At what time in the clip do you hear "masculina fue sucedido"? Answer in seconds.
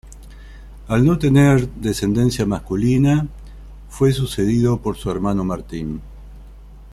2.47-4.81